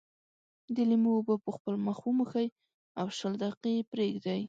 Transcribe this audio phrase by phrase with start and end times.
[0.75, 2.47] د لیمو اوبه په خپل مخ وموښئ
[2.99, 4.39] او شل دقيقې یې پرېږدئ.